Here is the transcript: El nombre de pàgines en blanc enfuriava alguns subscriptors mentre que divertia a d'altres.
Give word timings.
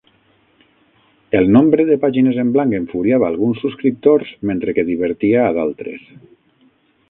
El 1.39 1.51
nombre 1.57 1.85
de 1.89 1.97
pàgines 2.07 2.39
en 2.45 2.55
blanc 2.57 2.77
enfuriava 2.79 3.29
alguns 3.29 3.61
subscriptors 3.67 4.35
mentre 4.53 4.77
que 4.79 4.89
divertia 4.91 5.45
a 5.51 5.55
d'altres. 5.59 6.13